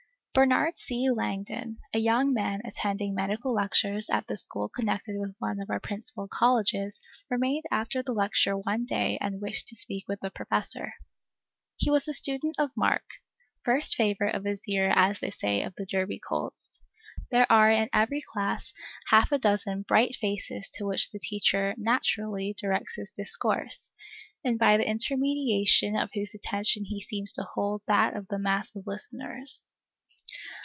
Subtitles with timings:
[0.33, 1.09] Bernard C.
[1.11, 5.81] Langdon, a young man attending Medical Lectures at the school connected with one of our
[5.81, 10.93] principal colleges, remained after the Lecture one day and wished to speak with the Professor.
[11.75, 13.03] He was a student of mark,
[13.65, 16.79] first favorite of his year, as they say of the Derby colts.
[17.29, 18.71] There are in every class
[19.07, 23.91] half a dozen bright faces to which the teacher naturally, directs his discourse,
[24.45, 28.73] and by the intermediation of whose attention he seems to hold that of the mass
[28.73, 29.65] of listeners.